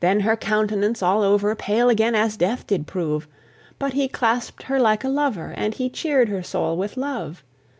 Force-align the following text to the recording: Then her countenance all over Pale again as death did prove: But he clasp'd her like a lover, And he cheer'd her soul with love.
Then 0.00 0.18
her 0.26 0.36
countenance 0.36 1.00
all 1.00 1.22
over 1.22 1.54
Pale 1.54 1.88
again 1.88 2.16
as 2.16 2.36
death 2.36 2.66
did 2.66 2.88
prove: 2.88 3.28
But 3.78 3.92
he 3.92 4.08
clasp'd 4.08 4.64
her 4.64 4.80
like 4.80 5.04
a 5.04 5.08
lover, 5.08 5.54
And 5.56 5.74
he 5.74 5.88
cheer'd 5.88 6.28
her 6.28 6.42
soul 6.42 6.76
with 6.76 6.96
love. 6.96 7.44